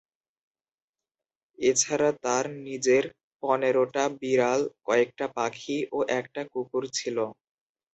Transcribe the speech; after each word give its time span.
এছাড়া, 1.59 2.09
তার 2.23 2.45
নিজের 2.65 3.03
পনেরোটা 3.43 4.03
বিড়াল, 4.21 4.59
কয়েকটা 4.87 5.25
পাখি 5.37 5.77
ও 5.91 5.99
একটা 6.19 6.41
কুকুর 6.53 6.83
ছিল। 6.97 7.17